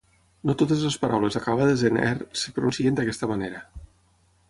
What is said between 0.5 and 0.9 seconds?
totes